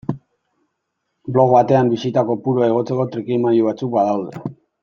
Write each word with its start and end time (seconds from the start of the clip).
Blog 1.35 1.53
batean 1.57 1.93
bisita 1.95 2.25
kopurua 2.31 2.73
igotzeko 2.73 3.09
trikimailu 3.13 3.71
batzuk 3.73 3.97
badaude. 3.99 4.47